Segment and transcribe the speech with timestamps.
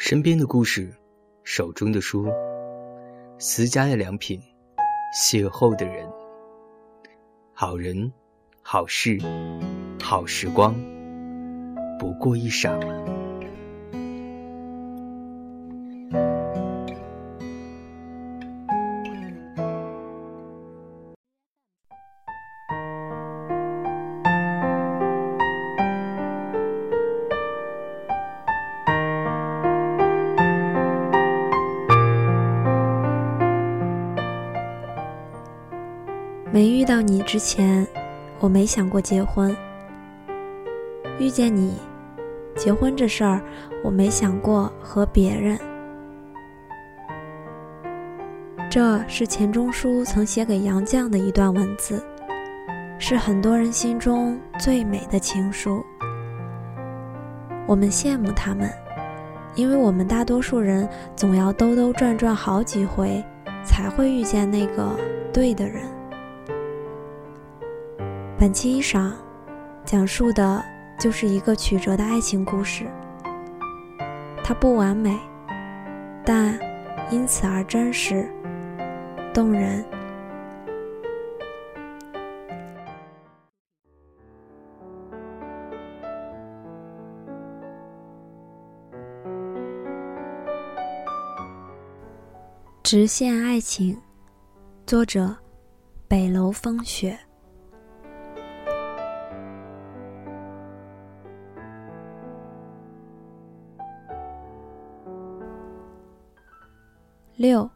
[0.00, 0.94] 身边的故事，
[1.42, 2.28] 手中的书，
[3.36, 4.40] 私家的良品，
[5.12, 6.08] 邂逅的人，
[7.52, 8.12] 好人，
[8.62, 9.18] 好事，
[10.00, 10.72] 好时光，
[11.98, 12.78] 不过一晌。
[37.38, 37.86] 之前，
[38.40, 39.56] 我没想过结婚。
[41.20, 41.76] 遇见你，
[42.56, 43.40] 结婚这事儿，
[43.84, 45.56] 我没想过和别人。
[48.68, 52.02] 这是钱钟书曾写给杨绛的一段文字，
[52.98, 55.80] 是很多人心中最美的情书。
[57.68, 58.68] 我们羡慕他们，
[59.54, 63.24] 因为我们大多数人总要兜兜转转好几回，
[63.64, 64.90] 才会遇见那个
[65.32, 65.84] 对的人。
[68.40, 69.12] 本期衣裳
[69.84, 70.64] 讲述的
[70.96, 72.86] 就是一个曲折的爱情故事，
[74.44, 75.18] 它不完美，
[76.24, 76.56] 但
[77.10, 78.30] 因此而真实、
[79.34, 79.84] 动人。
[92.84, 94.00] 直线爱情，
[94.86, 95.34] 作者：
[96.06, 97.18] 北楼风雪。
[107.38, 107.70] 六，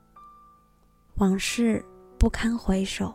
[1.18, 1.84] 往事
[2.18, 3.14] 不堪回首。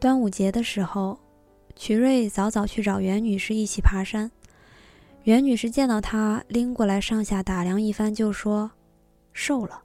[0.00, 1.16] 端午节的时候，
[1.76, 4.28] 曲瑞早早去找袁女士一起爬山。
[5.22, 8.68] 袁女士见到他拎过来，上下打量一番，就说
[9.32, 9.84] ：“瘦了。”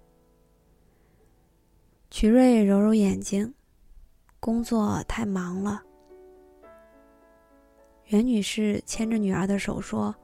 [2.10, 3.54] 曲瑞揉揉眼睛，
[4.40, 5.84] 工作太忙了。
[8.06, 10.16] 袁女士牵着女儿的手说：“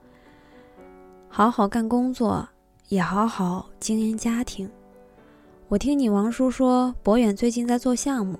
[1.30, 2.50] 好好干工作。”
[2.92, 4.70] 也好好经营家庭。
[5.70, 8.38] 我听你王叔说，博远最近在做项目，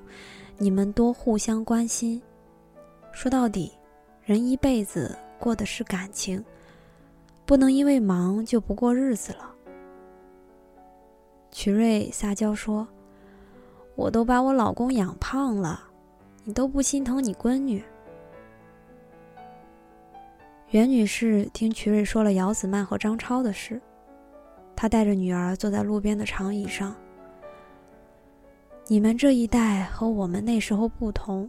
[0.58, 2.22] 你们多互相关心。
[3.14, 3.72] 说到底，
[4.26, 6.44] 人一辈子过的是感情，
[7.46, 9.56] 不能因为忙就不过日子了。
[11.50, 12.86] 曲瑞撒娇说
[13.96, 15.82] ：“我都把我老公养胖了，
[16.44, 17.82] 你都不心疼你闺女。”
[20.72, 23.82] 袁女士听曲瑞说了姚子曼和张超的事。
[24.82, 26.96] 他带着女儿坐在路边的长椅上。
[28.88, 31.48] 你们这一代和我们那时候不同，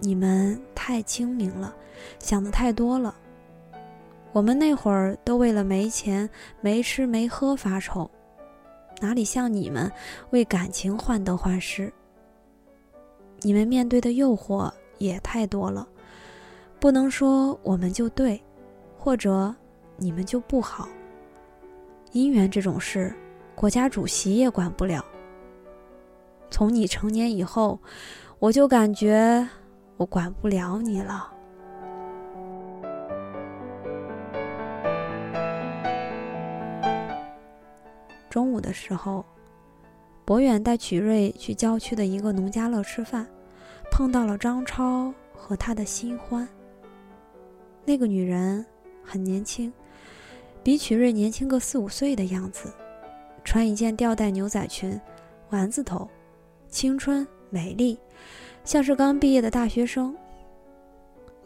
[0.00, 1.72] 你们太精明了，
[2.18, 3.14] 想的太多了。
[4.32, 6.28] 我们那会儿都为了没钱、
[6.60, 8.10] 没吃、没喝发愁，
[9.00, 9.88] 哪里像你们
[10.30, 11.92] 为感情患得患失？
[13.42, 15.86] 你们面对的诱惑也太多了，
[16.80, 18.42] 不能说我们就对，
[18.98, 19.54] 或者
[19.96, 20.88] 你们就不好。
[22.12, 23.14] 姻缘这种事，
[23.54, 25.04] 国家主席也管不了。
[26.50, 27.78] 从你成年以后，
[28.38, 29.46] 我就感觉
[29.96, 31.32] 我管不了你了。
[38.30, 39.24] 中午的时候，
[40.24, 43.26] 博远带曲瑞去郊区的一个农家乐吃饭，
[43.90, 46.48] 碰到了张超和他的新欢。
[47.84, 48.64] 那个女人
[49.02, 49.72] 很年轻。
[50.62, 52.72] 比曲瑞年轻个四五岁的样子，
[53.42, 55.00] 穿一件吊带牛仔裙，
[55.50, 56.08] 丸子头，
[56.68, 57.98] 青春美丽，
[58.64, 60.14] 像是刚毕业的大学生。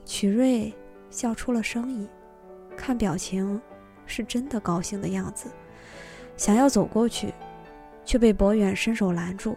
[0.05, 0.73] 曲瑞
[1.11, 2.09] 笑出了声音，
[2.77, 3.61] 看表情
[4.07, 5.49] 是真的高兴的样子，
[6.37, 7.33] 想要走过去，
[8.05, 9.57] 却被博远伸手拦住。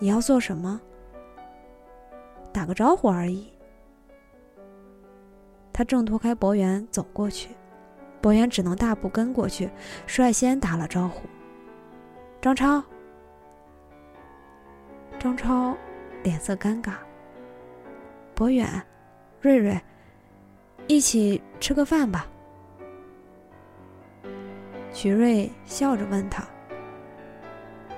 [0.00, 0.80] 你要做什么？
[2.52, 3.52] 打个招呼而已。
[5.72, 7.50] 他挣脱开博远，走过去。
[8.22, 9.68] 博远只能大步跟过去，
[10.06, 11.28] 率先打了招呼
[12.40, 12.82] ：“张超。”
[15.18, 15.76] 张超
[16.22, 16.92] 脸色尴尬。
[18.34, 18.66] 博远，
[19.40, 19.80] 瑞瑞，
[20.86, 22.26] 一起吃个饭吧。
[24.92, 26.44] 曲瑞笑着问他：“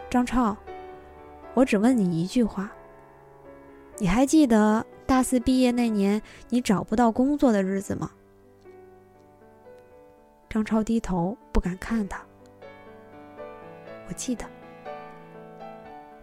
[0.09, 0.57] 张超，
[1.53, 2.73] 我只问你一句话，
[3.99, 8.11] 你还记得大四毕业那年你找不到工作的日子吗？”
[10.55, 12.23] 张超低头不敢看他。
[14.07, 14.45] 我记得。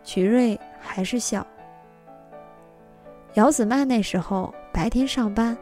[0.06, 1.46] 曲瑞还是笑。
[3.34, 5.58] 姚子曼那时候白天上班，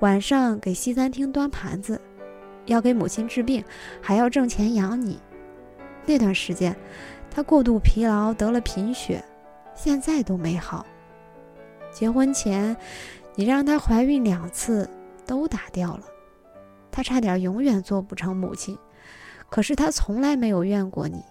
[0.00, 2.00] 晚上给西餐厅端盘子，
[2.66, 3.64] 要给母亲治病，
[4.02, 5.20] 还要挣钱养你。
[6.04, 6.74] 那段时间，
[7.30, 9.24] 他过度疲劳得了贫血，
[9.72, 10.84] 现在都没好。
[11.92, 12.76] 结婚前，
[13.36, 14.90] 你让她怀孕两次
[15.24, 16.02] 都打掉了，
[16.90, 18.78] 她差点永远做不成母亲。
[19.48, 21.24] 可是她从来没有怨过你。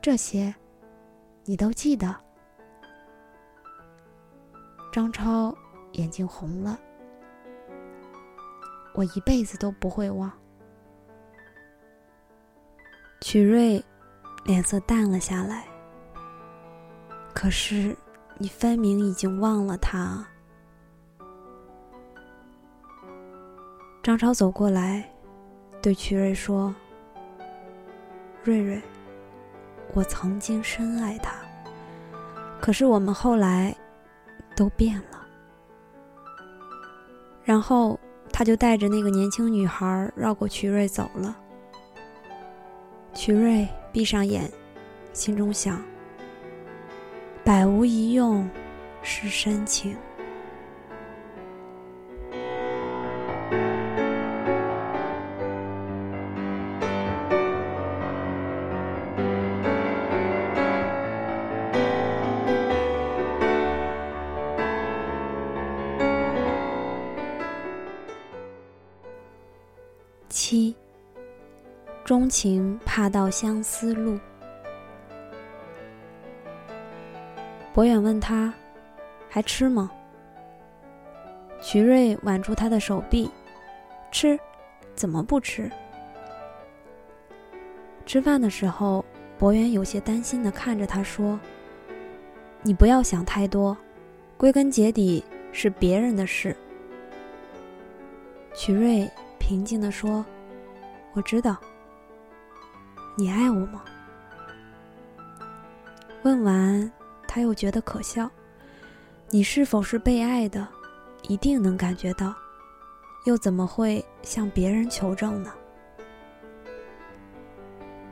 [0.00, 0.54] 这些，
[1.44, 2.14] 你都记得。
[4.92, 5.54] 张超
[5.92, 6.78] 眼睛红了，
[8.94, 10.30] 我一辈子都不会忘。
[13.20, 13.82] 曲瑞
[14.44, 15.66] 脸色淡了下来。
[17.34, 17.96] 可是。
[18.38, 20.26] 你分明已经忘了他。
[24.02, 25.08] 张超走过来，
[25.80, 26.74] 对曲瑞说
[28.42, 28.82] ：“瑞瑞，
[29.94, 31.34] 我曾经深爱他，
[32.60, 33.72] 可是我们后来
[34.56, 35.24] 都变了。”
[37.44, 37.96] 然后
[38.32, 41.36] 他就带着那个年轻女孩绕过曲瑞走了。
[43.14, 44.50] 曲瑞闭上眼，
[45.12, 45.80] 心中想。
[47.44, 48.50] 百无一用
[49.00, 49.96] 是深情。
[70.32, 70.74] 七，
[72.06, 74.18] 钟情怕到相思路。
[77.74, 78.50] 博远问他
[79.28, 79.90] ：“还吃吗？”
[81.60, 83.30] 瞿瑞挽住他的手臂
[84.10, 84.38] ：“吃，
[84.94, 85.70] 怎么不吃？”
[88.06, 89.04] 吃饭的时候，
[89.38, 91.38] 博远有些担心的看着他说
[92.64, 93.76] ：“你不要想太多，
[94.38, 96.56] 归根结底是别人的事。”
[98.56, 99.10] 瞿瑞
[99.42, 100.24] 平静的说
[101.14, 101.56] ：“我知道。
[103.18, 103.82] 你爱我吗？”
[106.22, 106.90] 问完。
[107.26, 108.30] 他又觉得可笑，
[109.30, 110.68] 你是否是被爱的，
[111.22, 112.34] 一定能感觉到，
[113.24, 115.50] 又怎么会向别人求证呢？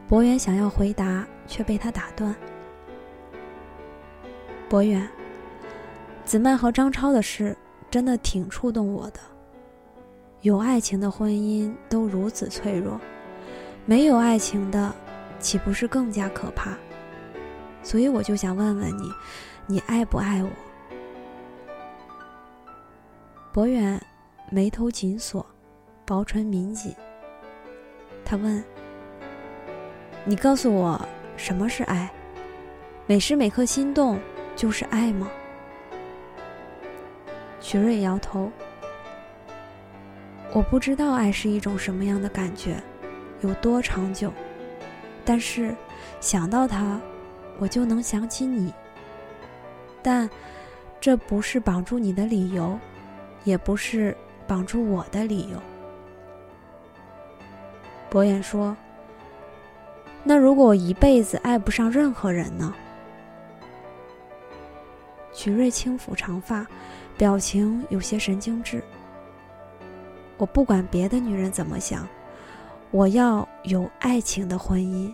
[0.09, 2.35] 博远想要回答，却被他打断。
[4.71, 5.06] 博远，
[6.25, 7.55] 子曼和张超的事
[7.91, 9.21] 真的挺触动我的。
[10.42, 12.98] 有爱情的婚姻都如此脆弱，
[13.84, 14.94] 没有爱情的，
[15.38, 16.70] 岂不是更加可怕？
[17.82, 19.12] 所以我就想问问你，
[19.66, 20.48] 你爱不爱我？
[23.52, 24.00] 博远
[24.50, 25.44] 眉头紧锁，
[26.06, 26.94] 薄唇抿紧。
[28.25, 28.64] 他问
[30.25, 30.98] ：“你告诉我，
[31.37, 32.10] 什么是爱？
[33.06, 34.19] 每时每刻心动
[34.56, 35.28] 就是爱吗？”
[37.60, 38.50] 徐瑞摇头
[40.52, 42.82] ：“我不知道爱是一种什么样的感觉，
[43.41, 44.32] 有多长久，
[45.25, 45.75] 但是
[46.20, 47.00] 想到他。”
[47.58, 48.73] 我就能想起你，
[50.02, 50.31] 但
[50.99, 52.79] 这不是绑住你的理由，
[53.44, 54.17] 也不是
[54.47, 55.61] 绑住我的理由。
[58.08, 58.75] 博远说
[60.25, 62.75] ：“那如果我一辈子爱不上任何人呢？”
[65.35, 66.67] 曲瑞轻抚长发，
[67.19, 68.83] 表情有些神经质。
[70.40, 72.09] 我不管别的女人怎么想，
[72.90, 75.12] 我要有爱情的婚姻。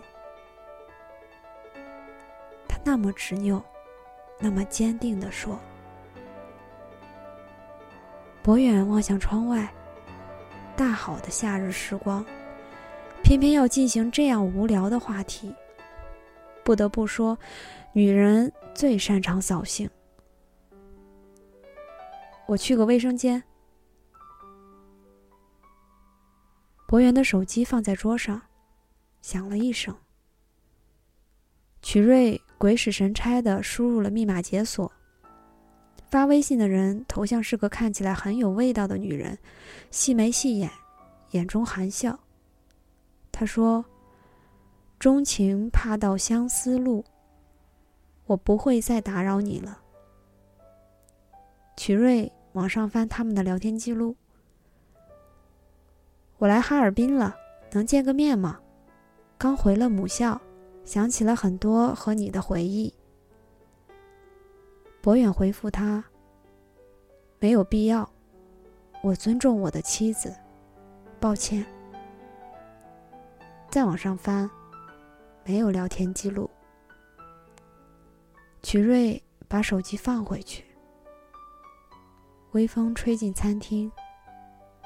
[2.65, 3.61] 他那么执拗，
[4.39, 5.59] 那么坚定地说。
[8.41, 9.69] 博远望向窗外，
[10.77, 12.25] 大好的夏日时光，
[13.21, 15.53] 偏偏要进行这样无聊的话题。
[16.63, 17.37] 不得不说，
[17.91, 19.89] 女人最擅长扫兴。
[22.45, 23.43] 我去个卫生间。
[26.87, 28.41] 博源的手机放在桌上，
[29.21, 29.95] 响了一声。
[31.83, 32.41] 曲瑞。
[32.59, 34.91] 鬼使神差的输入了密码解锁。
[36.09, 39.37] 发微信的人头像是个看起来很有味道的女人，
[39.91, 40.71] 细眉细眼，
[41.33, 42.19] 眼中含笑。
[43.31, 43.85] 他说
[44.97, 47.05] ：“钟情怕到相思路，
[48.25, 49.83] 我不会再打扰你了。”
[51.77, 54.15] 曲瑞往上翻他们的聊天记录
[56.37, 57.35] ：“我来哈尔滨了，
[57.71, 58.59] 能见个面吗？
[59.37, 60.39] 刚回了母校。”
[60.87, 62.93] 想起了很多和你的回忆。
[65.01, 66.01] 博远回复他
[67.39, 68.09] ：“没有必要，
[69.03, 70.33] 我尊重我的妻子，
[71.19, 71.65] 抱歉。”
[73.69, 74.49] 再往上翻，
[75.43, 76.49] 没有聊天记录。
[78.63, 80.63] 曲瑞把手机放回去。
[82.53, 83.91] 微风吹进餐厅，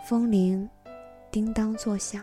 [0.03, 0.67] 风铃
[1.31, 2.21] 叮当作响。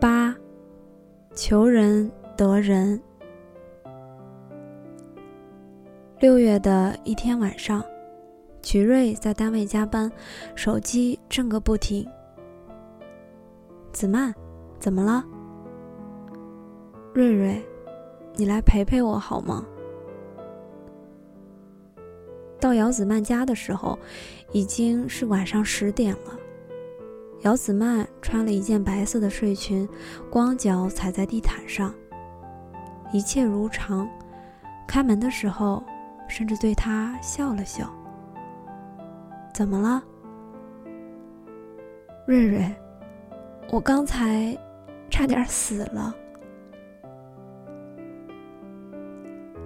[0.00, 0.34] 八，
[1.34, 3.00] 求人得人。
[6.20, 7.82] 六月的一天晚上，
[8.62, 10.12] 曲瑞在单位加班，
[10.54, 12.06] 手机震个不停。
[13.90, 14.34] 子曼，
[14.78, 15.24] 怎么了？
[17.14, 17.66] 瑞瑞，
[18.34, 19.64] 你来陪陪我好吗？
[22.60, 23.98] 到姚子曼家的时候，
[24.52, 26.38] 已经是晚上十点了。
[27.44, 29.88] 姚子曼穿了一件白色的睡裙，
[30.30, 31.94] 光脚踩在地毯上，
[33.10, 34.06] 一切如常。
[34.86, 35.82] 开门的时候，
[36.30, 37.92] 甚至对他笑了笑。
[39.52, 40.02] 怎么了，
[42.26, 42.74] 瑞瑞？
[43.70, 44.56] 我刚才
[45.10, 46.14] 差点死了。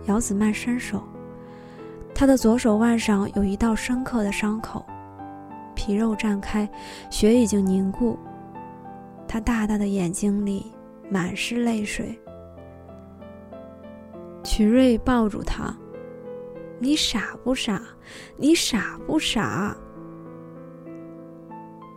[0.07, 1.03] 姚子曼伸手，
[2.15, 4.85] 他的左手腕上有一道深刻的伤口。
[5.75, 6.69] 皮肉绽开，
[7.11, 8.19] 血已经凝固。
[9.27, 10.73] 他大大的眼睛里
[11.11, 12.19] 满是泪水。
[14.43, 15.75] 曲瑞抱住他
[16.79, 17.81] ：“你傻不傻？
[18.37, 19.77] 你傻不傻？”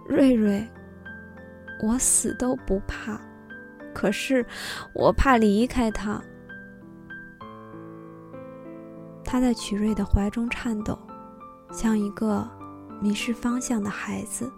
[0.08, 0.66] 瑞瑞，
[1.84, 3.20] 我死都不怕，
[3.94, 4.46] 可是
[4.94, 6.22] 我怕离开他。
[9.24, 10.98] 他在曲瑞的怀中颤抖，
[11.72, 12.48] 像一个。
[13.00, 14.52] 迷失方向的孩子，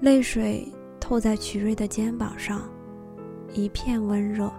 [0.00, 0.66] 泪水
[0.98, 2.62] 透在曲瑞的肩膀上，
[3.52, 4.52] 一片温热，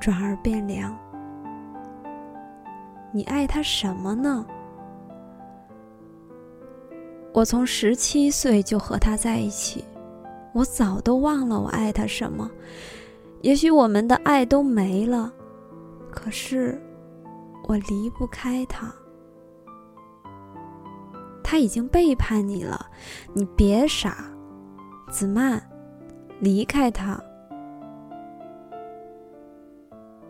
[0.00, 0.98] 转而变凉。
[3.16, 4.44] 你爱他什么呢？
[7.32, 9.82] 我从十七岁就和他在一起，
[10.52, 12.50] 我早都忘了我爱他什么。
[13.40, 15.32] 也许我们的爱都没了，
[16.10, 16.78] 可是
[17.66, 18.94] 我离不开他。
[21.42, 22.84] 他已经背叛你了，
[23.32, 24.26] 你别傻，
[25.10, 25.66] 子曼，
[26.40, 27.18] 离开他。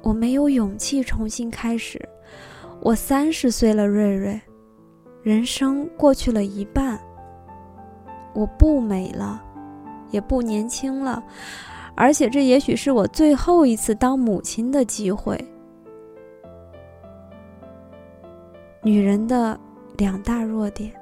[0.02, 2.00] 我没有勇气重新开始，
[2.82, 4.40] 我三十岁了，瑞瑞，
[5.22, 6.98] 人生过去了一半。
[8.34, 9.42] 我不美了，
[10.10, 11.22] 也不年轻了，
[11.94, 15.36] 而且这也许是我最后一次当母亲的机会。
[18.82, 19.58] 女人的
[19.96, 20.92] 两大弱点。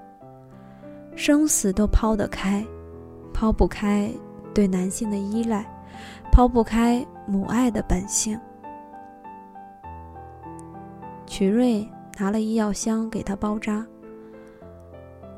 [1.16, 2.64] 生死都抛得开，
[3.33, 4.11] 抛不开
[4.52, 5.64] 对男性的依赖，
[6.33, 8.37] 抛不开母爱的本性。
[11.26, 11.87] 曲瑞
[12.19, 13.87] 拿了医药箱给他包扎。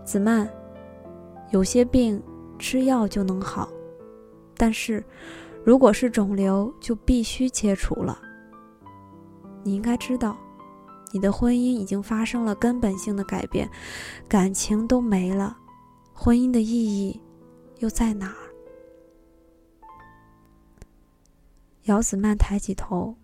[0.05, 0.49] 子曼，
[1.51, 2.23] 有些病
[2.59, 3.69] 吃药就能好，
[4.57, 5.03] 但是
[5.65, 8.21] 如果是肿瘤，就必须切除了。
[9.65, 10.37] 你应该知道，
[11.13, 13.69] 你的婚姻已经发生了根本性的改变，
[14.29, 15.57] 感情都没了。
[16.13, 17.21] 婚姻的意义
[17.79, 18.47] 又在哪儿？
[21.85, 23.17] 姚子曼抬起头，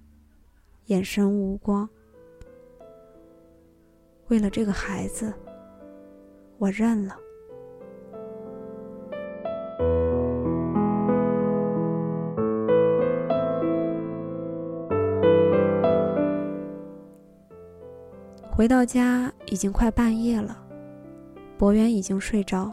[0.87, 1.89] 眼神无光。
[4.33, 5.31] 为了这个孩子，
[6.57, 7.15] 我认了。
[18.51, 20.57] 回到家已经快半夜了，
[21.59, 22.73] 博远已经睡着。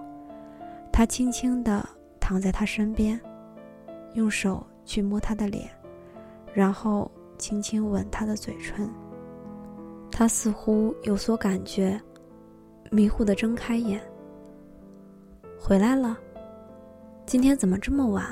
[0.94, 1.86] 他轻轻地
[2.22, 3.20] 躺在他身边，
[4.14, 5.70] 用手去摸他的脸，
[6.54, 8.90] 然后轻轻吻他的嘴唇。
[10.12, 12.00] 他似乎有所感觉，
[12.92, 14.02] 迷糊的睁开眼。
[15.60, 16.18] 回来了，
[17.26, 18.26] 今天怎么这么晚？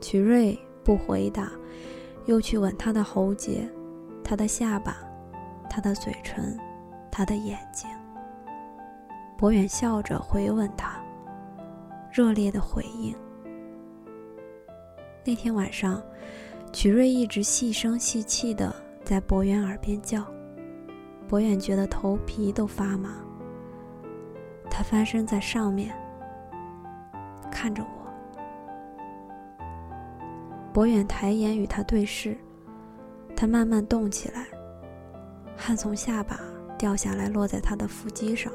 [0.00, 1.50] 曲瑞不回答，
[2.26, 3.68] 又去吻他的喉结，
[4.24, 4.96] 他的下巴，
[5.70, 6.58] 他的嘴唇，
[7.10, 7.88] 他的眼睛。
[9.38, 11.00] 博远笑着回吻他，
[12.12, 13.14] 热烈的回应。
[15.24, 16.02] 那天晚上，
[16.72, 18.74] 曲瑞一直细声细气的
[19.12, 20.24] 在博远耳边叫，
[21.28, 23.10] 博远觉得头皮都发麻。
[24.70, 25.94] 他翻身在上面，
[27.50, 27.88] 看着我。
[30.72, 32.38] 博远抬眼与他对视，
[33.36, 34.46] 他慢慢动起来，
[35.58, 36.40] 汗从下巴
[36.78, 38.50] 掉下来，落在他的腹肌上。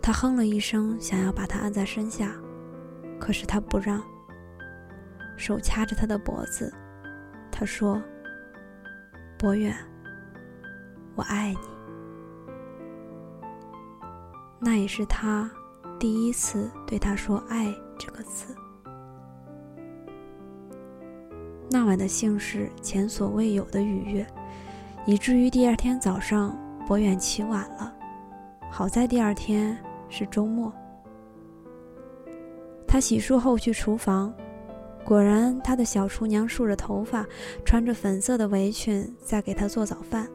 [0.00, 2.32] 他哼了一声，想要把他按在身下，
[3.20, 4.02] 可是他不让，
[5.36, 6.72] 手掐着他的脖子。
[7.52, 8.02] 他说
[9.44, 9.76] ：“博远，
[11.14, 11.58] 我爱你。”
[14.58, 15.50] 那也是他
[16.00, 17.70] 第一次对他说“爱”
[18.00, 18.56] 这个词。
[21.68, 24.26] 那晚的姓氏前所未有的愉悦，
[25.04, 27.94] 以至于第二天早上博远起晚了。
[28.70, 29.76] 好在第二天
[30.08, 30.72] 是周末。
[32.88, 34.32] 他洗漱后去厨房，
[35.04, 37.26] 果然他的小厨娘梳着头发，
[37.64, 40.28] 穿着粉色的围裙在给他做早饭。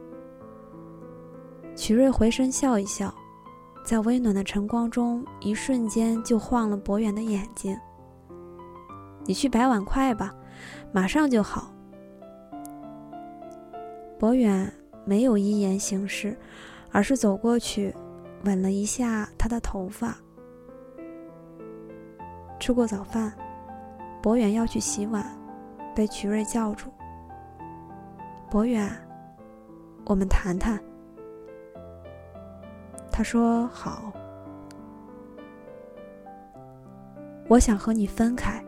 [1.74, 3.12] 曲瑞回身笑一笑，
[3.84, 7.76] 在微暖的晨光中，一瞬间就晃了博远的眼睛。
[9.24, 10.34] 你去摆碗筷吧。
[10.92, 11.72] 马上就好。
[14.18, 14.70] 博远
[15.06, 16.36] 没有依言行事，
[16.90, 17.94] 而是走过去，
[18.44, 20.16] 吻了一下他的头发。
[22.58, 23.32] 吃过早饭，
[24.22, 25.24] 博远要去洗碗，
[25.94, 26.90] 被曲瑞叫住。
[28.50, 28.90] 博远，
[30.04, 30.78] 我们谈谈。
[33.10, 34.12] 他说好。
[37.48, 38.62] 我想和你分开。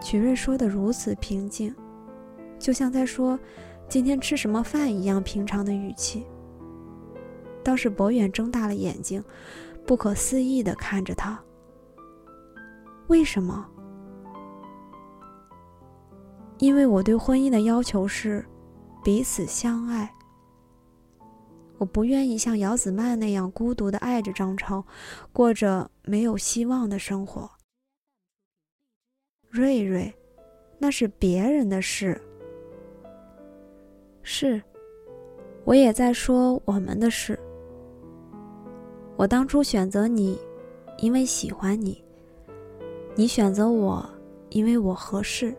[0.00, 1.74] 曲瑞说的如此平静，
[2.58, 3.38] 就像在说
[3.88, 6.26] “今天吃什么饭”一样平常的语气。
[7.62, 9.22] 倒是博远睁大了眼睛，
[9.86, 11.42] 不可思议的看着他。
[13.08, 13.68] 为什么？
[16.58, 18.44] 因为我对婚姻的要求是
[19.02, 20.12] 彼此相爱。
[21.78, 24.84] 我不愿意像姚子曼那样孤独的爱着张超，
[25.32, 27.50] 过着没有希望的生活。
[29.50, 30.14] 瑞瑞，
[30.78, 32.20] 那是别人的事。
[34.22, 34.62] 是，
[35.64, 37.36] 我也在说我们的事。
[39.22, 40.36] 我当初选择你，
[40.98, 41.94] 因为喜欢你；
[43.14, 44.04] 你选择我，
[44.50, 45.54] 因为我合适。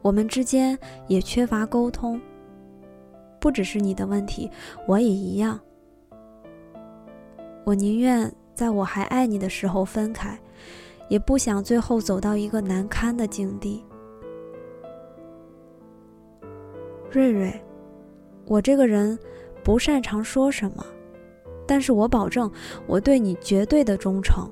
[0.00, 2.20] 我们之间也缺乏沟通。
[3.38, 4.50] 不只是你的问题，
[4.88, 5.56] 我也一样。
[7.62, 10.36] 我宁愿在我还爱你的时候分开。
[11.08, 13.84] 也不想最后走到一个难堪的境地。
[17.08, 17.52] 瑞瑞，
[18.46, 19.16] 我这个人
[19.62, 20.84] 不擅长说什么，
[21.66, 22.50] 但是我保证
[22.86, 24.50] 我对你绝对的忠诚。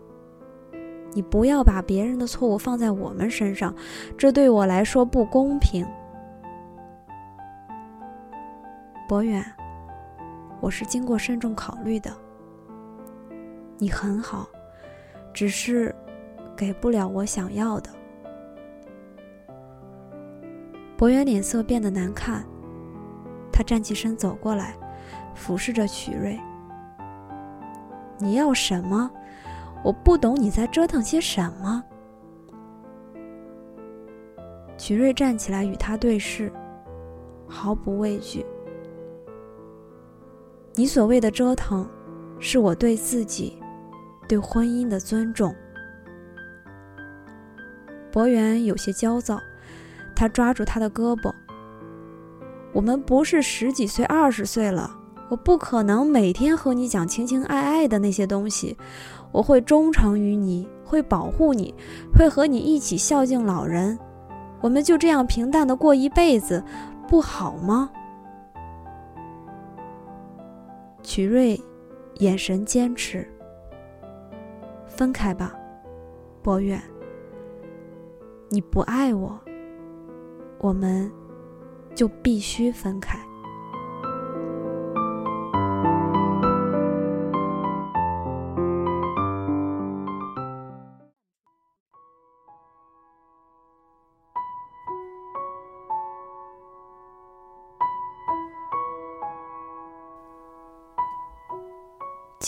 [1.13, 3.75] 你不要把别人的错误放在我们身上，
[4.17, 5.87] 这对我来说不公平。
[9.09, 9.45] 博远，
[10.61, 12.11] 我是经过慎重考虑的。
[13.79, 14.49] 你很好，
[15.33, 15.95] 只是。
[16.57, 17.89] 给不了我想要的。
[20.95, 22.45] 博远脸色变得难看，
[23.51, 24.77] 他站起身走过来，
[25.35, 26.39] 俯视着曲瑞
[28.21, 29.11] ：“你要什么？
[29.83, 31.83] 我不懂你在折腾些什么。”
[34.77, 36.53] 曲瑞站起来与他对视，
[37.47, 38.45] 毫不畏惧
[40.75, 41.89] ：“你所谓的折腾，
[42.39, 43.59] 是我对自己、
[44.29, 45.55] 对婚姻的尊重。”
[48.13, 49.39] 博远有些焦躁，
[50.17, 51.33] 他抓住他的胳膊。
[52.73, 54.91] 我们不是十几岁、二十岁了，
[55.31, 58.77] 我不可能每天和你讲情情爱爱的那些东西。
[59.33, 61.73] 我会忠诚于你，会保护你，
[62.13, 63.97] 会和你一起孝敬老人。
[64.61, 66.63] 我们就这样平淡的过一辈子，
[67.07, 67.91] 不好吗？
[71.01, 71.59] 曲瑞
[72.17, 73.25] 眼神坚持。
[74.89, 75.55] 分开吧，
[76.43, 76.83] 博远。
[78.49, 79.39] 你不爱我，
[80.59, 81.09] 我们
[81.95, 83.17] 就必须分开。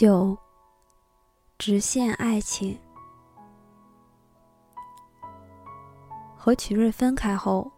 [0.03, 0.37] 九，
[1.59, 2.77] 直线爱情。
[6.37, 7.71] 和曲瑞分开后，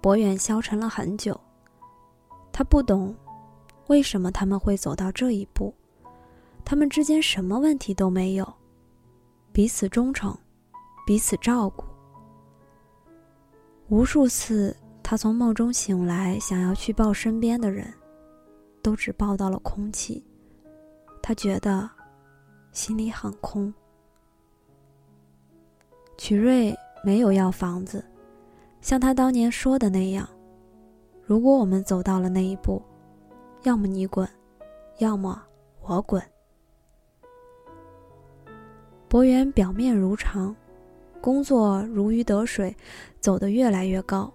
[0.00, 1.40] 博远消沉了很久。
[2.50, 3.14] 他不懂，
[3.86, 5.72] 为什么他们会走到这一步。
[6.64, 8.54] 他们之间什么问题都没有，
[9.52, 10.36] 彼此忠诚，
[11.06, 11.84] 彼此照顾。
[13.88, 17.94] 无数次，他从梦中醒来，想要去抱身边的人，
[18.82, 20.24] 都只抱到了空气。
[21.28, 21.86] 他觉得
[22.72, 23.70] 心里很空。
[26.16, 26.74] 曲瑞。
[27.04, 28.04] 没有要房子，
[28.80, 30.28] 像他当年说的那样，
[31.22, 32.82] 如果我们走到了那一步，
[33.62, 34.28] 要么你滚，
[34.98, 35.40] 要么
[35.82, 36.20] 我滚。
[39.06, 40.56] 博远表面如常，
[41.20, 42.74] 工作如鱼得水，
[43.20, 44.32] 走得越来越高。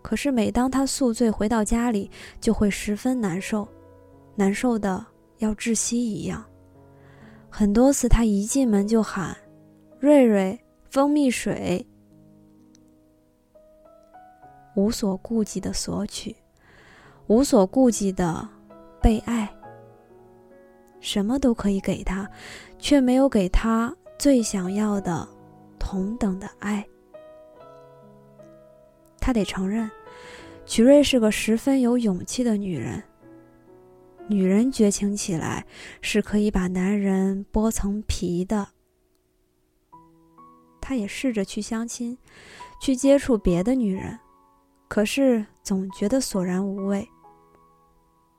[0.00, 2.08] 可是每当他宿醉回到家里，
[2.40, 3.66] 就会十分难受，
[4.36, 5.04] 难受的
[5.38, 6.44] 要窒息一样。
[7.50, 9.36] 很多次他一进门就喊
[10.00, 10.58] ：“瑞瑞，
[10.90, 11.86] 蜂蜜水。”
[14.74, 16.34] 无所顾忌的索取，
[17.28, 18.48] 无所顾忌的
[19.00, 19.48] 被爱。
[20.98, 22.28] 什么都可以给他，
[22.78, 25.28] 却没有给他最想要的
[25.78, 26.84] 同等的爱。
[29.20, 29.88] 他得承认，
[30.66, 33.00] 曲瑞是个十分有勇气的女人。
[34.26, 35.66] 女人绝情起来，
[36.00, 38.68] 是可以把男人剥层皮的。
[40.80, 42.16] 他也试着去相亲，
[42.80, 44.18] 去接触别的女人，
[44.88, 47.08] 可是总觉得索然无味。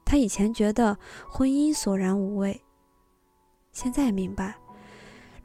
[0.03, 2.61] 他以前觉得婚姻索然无味，
[3.71, 4.55] 现在明白，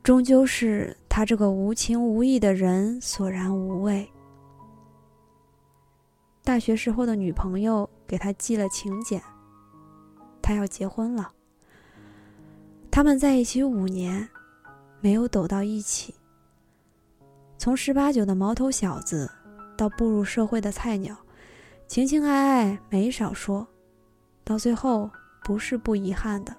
[0.03, 4.11] 终究是他这个无情无义的人索然无味。
[6.43, 9.23] 大学时候的女朋友给他寄了请柬，
[10.43, 11.33] 他要结婚了。
[12.91, 14.29] 他们在一起五年，
[15.01, 16.15] 没有走到一起。
[17.57, 19.31] 从十八九的毛头小子，
[19.77, 21.17] 到步入社会的菜鸟，
[21.87, 23.67] 情情爱爱没少说。
[24.43, 25.09] 到最后
[25.45, 26.57] 不是不遗憾的，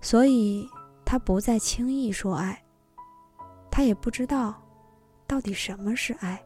[0.00, 0.68] 所以
[1.04, 2.62] 他不再轻易说爱。
[3.70, 4.60] 他也不知道，
[5.26, 6.44] 到底什么是爱。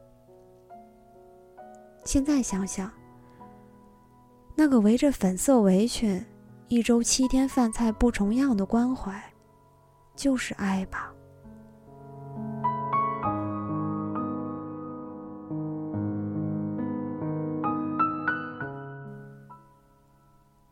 [2.05, 2.91] 现在想想，
[4.55, 6.25] 那个围着粉色围裙、
[6.73, 9.13] 一周七天饭菜不重样的关怀，
[10.17, 11.13] 就是爱吧。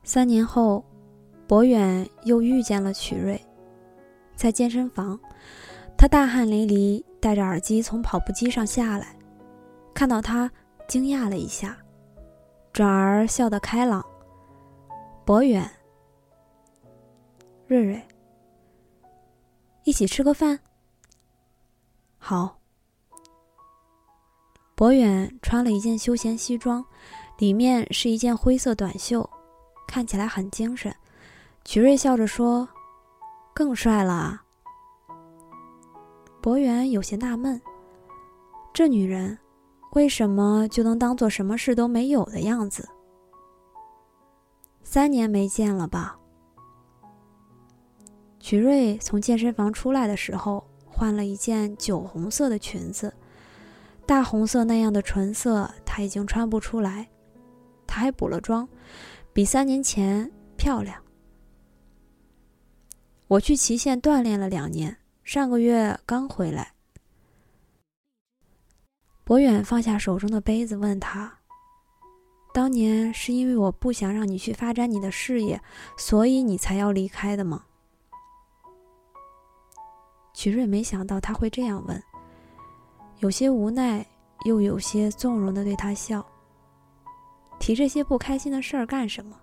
[0.03, 0.83] 三年后，
[1.47, 3.39] 博远又遇见了曲瑞，
[4.35, 5.21] 在健身房，
[5.99, 9.15] 他大汗淋漓，戴着耳机从跑步机上下来，
[9.93, 10.51] 看到他，
[10.89, 11.77] 惊讶了一下，
[12.73, 14.03] 转而笑得开朗。
[15.27, 15.71] 博远，
[17.71, 18.05] 瑞瑞，
[19.85, 20.59] 一起吃个饭。
[22.19, 22.59] 好。
[24.75, 26.85] 博远穿了一件休闲西装，
[27.39, 29.31] 里面是一件灰色短袖。
[29.87, 30.93] 看起来很精神，
[31.65, 32.69] 曲瑞笑着说
[33.55, 34.45] ：“更帅了啊。”
[36.43, 37.63] 博远有些纳闷，
[38.75, 39.39] 这女人
[39.93, 42.89] 为什么就能当做什么事都没有的样子？
[44.83, 46.17] 三年没见了吧？
[48.41, 53.15] 曲瑞从健身房出来的时候，换了一件酒红色的裙子，
[54.07, 57.07] 大红色那样的纯色她已经穿不出来，
[57.87, 58.67] 她还补了妆。
[59.33, 61.01] 比三年前漂亮。
[63.29, 66.73] 我去祁县锻炼了两年，上个月刚回来。
[69.23, 71.39] 博远放下手中的杯子，问他
[72.53, 75.63] ：“当年是因为我不想让你去发展你的事业，
[75.97, 77.67] 所以你才要离开的吗？”
[80.41, 82.03] 曲瑞没想到他会这样问，
[83.19, 84.07] 有些无奈，
[84.47, 86.25] 又有些纵容的对他笑。
[87.59, 89.39] 提这些不开心的事儿干什么？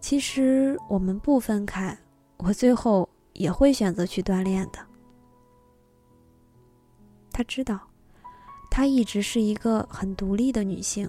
[0.00, 1.96] 其实我们不分开，
[2.36, 4.78] 我最后也会选择去锻炼的。
[7.32, 7.80] 他知道，
[8.70, 11.08] 她一直是一个很独立的女性，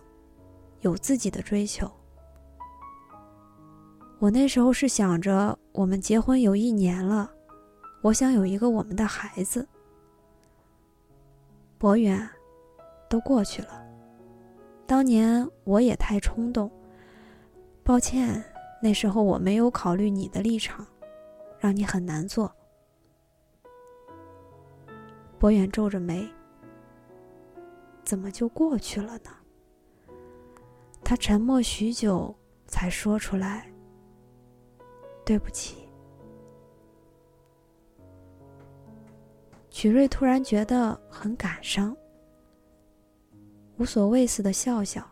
[0.80, 1.92] 有自己的追求。
[4.20, 7.30] 我那时候是想着，我们结婚有一年了，
[8.06, 9.68] 我想有一个我们的孩子。
[11.80, 12.30] 博远，
[13.10, 13.84] 都过去了。
[14.86, 16.70] 当年我也太冲动，
[17.84, 18.44] 抱歉，
[18.80, 20.86] 那时候我没有考虑你的立场，
[21.58, 22.56] 让你很难做。
[25.40, 26.30] 博远皱着眉，
[28.04, 29.32] 怎么就过去了呢？
[31.04, 32.36] 他沉默许久，
[32.68, 33.68] 才说出来
[35.26, 35.78] ：“对不起。”
[39.76, 41.94] 曲瑞突然觉得很感伤。
[43.76, 45.06] 无所谓似的笑笑，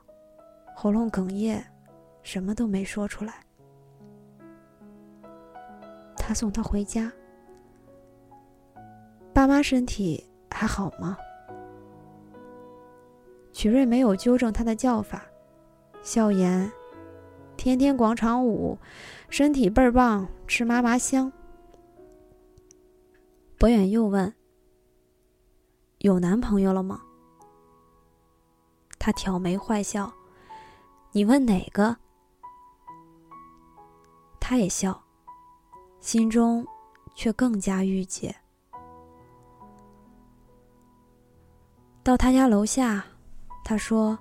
[0.74, 1.62] 喉咙哽咽，
[2.22, 3.34] 什么都没说出来。
[6.16, 7.12] 他送他回家。
[9.34, 11.18] 爸妈身体还好吗？
[13.52, 15.26] 曲瑞没有纠正他的叫法，
[16.02, 16.72] 笑言
[17.58, 18.78] ：“天天广场舞，
[19.28, 21.30] 身体倍儿棒，吃嘛嘛香。”
[23.60, 24.34] 博远又问
[26.04, 27.02] ：“有男朋友了吗？
[29.00, 30.12] 他挑眉坏笑
[31.14, 31.96] 你问哪个？
[34.38, 35.02] 他也笑
[36.02, 36.68] 心中
[37.16, 38.36] 却更加郁结。
[42.04, 43.06] 到他家楼下
[43.64, 44.20] 他说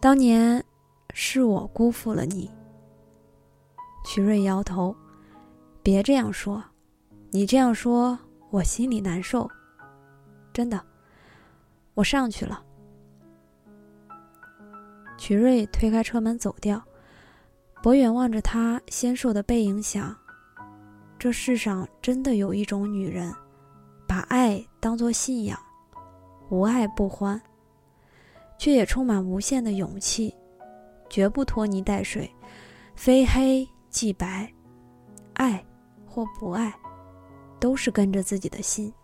[0.00, 0.64] 当年
[1.12, 2.50] 是我辜负了你。
[4.06, 4.96] 徐瑞摇头
[5.82, 6.64] 别这样说
[7.32, 9.46] 你这样说我心里难受。
[10.52, 10.80] 真的，
[11.94, 12.64] 我上去了。”
[15.18, 16.82] 曲瑞推开车门走掉，
[17.82, 20.16] 博远望着他纤瘦的背影，想：
[21.18, 23.34] 这世上真的有一种女人，
[24.08, 25.58] 把爱当作信仰，
[26.48, 27.40] 无爱不欢，
[28.58, 30.34] 却也充满无限的勇气，
[31.08, 32.30] 绝不拖泥带水，
[32.94, 33.68] 非黑。
[33.90, 34.48] 即白，
[35.34, 35.66] 爱
[36.06, 36.72] 或不爱，
[37.58, 38.94] 都是跟着自己的心。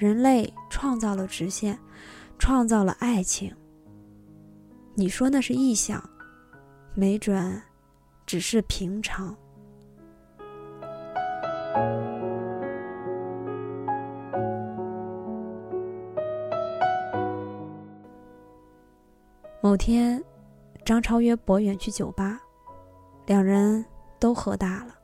[0.00, 1.78] 人类创造了直线，
[2.38, 3.54] 创造了爱情。
[4.94, 6.02] 你说那是臆想，
[6.94, 7.60] 没准
[8.24, 9.36] 只是平常。
[19.60, 20.24] 某天，
[20.82, 22.40] 张超约博远去酒吧。
[23.26, 23.84] 两人
[24.18, 24.94] 都喝大了。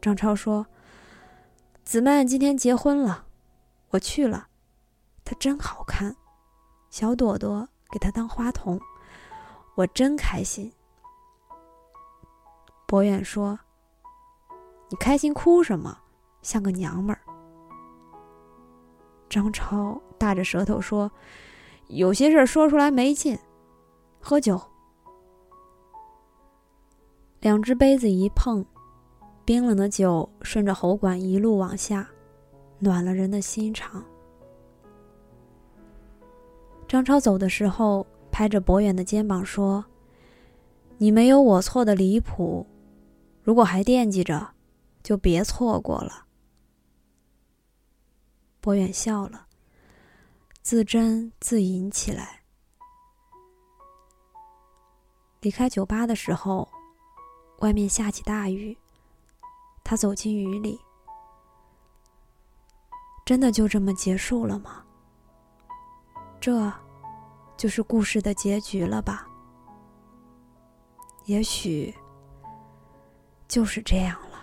[0.00, 0.66] 张超说
[1.84, 3.26] ：“子曼今天结婚了，
[3.94, 4.48] 我去了，
[5.24, 6.16] 她真好看，
[6.90, 8.80] 小朵朵给她当花童，
[9.76, 10.72] 我真开心。”
[12.88, 13.56] 博远说
[14.90, 15.96] ：“你开心哭什么？
[16.42, 17.22] 像个娘们儿。”
[19.30, 21.08] 张超大着舌头说
[21.86, 23.38] ：“有些事说出来没劲，
[24.20, 24.60] 喝酒。”
[27.38, 28.66] 两只杯子一碰，
[29.44, 32.08] 冰冷的酒顺着喉管一路往下，
[32.84, 34.04] 暖了人的心肠。
[36.86, 39.84] 张超走的时候，拍着博远的肩膀说
[40.98, 42.64] ：“你没有我错的离谱，
[43.42, 44.50] 如果还惦记着，
[45.02, 46.26] 就别错过了。”
[48.60, 49.46] 博远笑了，
[50.62, 52.42] 自斟自饮起来。
[55.40, 56.68] 离开酒吧的时候。
[57.60, 58.76] 外面下起大雨，
[59.84, 60.78] 他走进雨里。
[63.24, 64.82] 真的就这么结束了吗？
[66.40, 66.70] 这，
[67.56, 69.26] 就是故事的结局了吧？
[71.24, 71.94] 也许，
[73.48, 74.33] 就是这样了。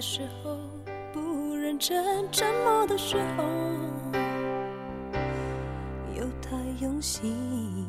[0.00, 0.56] 的时候
[1.12, 3.44] 不认真，沉默的时候
[6.16, 7.79] 又太用心。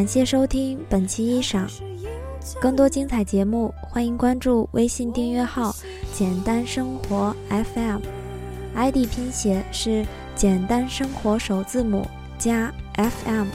[0.00, 1.68] 感谢收听本期一赏，
[2.58, 5.76] 更多精彩节目，欢迎关注微信订阅号
[6.16, 12.06] “简单生活 FM”，ID 拼写是“简单生活”首字母
[12.38, 13.48] 加 FM，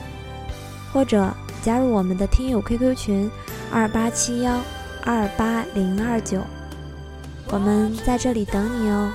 [0.93, 3.27] 或者加入我们的听友 QQ 群
[3.71, 4.61] 二八七幺
[5.03, 6.41] 二八零二九，
[7.47, 9.11] 我们在这里等你哦。